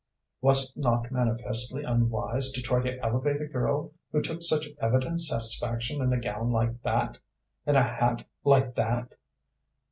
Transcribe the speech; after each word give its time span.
Was 0.41 0.71
it 0.71 0.77
not 0.79 1.11
manifestly 1.11 1.83
unwise 1.83 2.51
to 2.53 2.61
try 2.63 2.81
to 2.81 2.97
elevate 3.05 3.39
a 3.39 3.45
girl 3.45 3.91
who 4.11 4.23
took 4.23 4.41
such 4.41 4.67
evident 4.79 5.21
satisfaction 5.21 6.01
in 6.01 6.11
a 6.11 6.19
gown 6.19 6.49
like 6.49 6.81
that, 6.81 7.19
in 7.67 7.75
a 7.75 7.83
hat 7.83 8.25
like 8.43 8.73
that? 8.73 9.13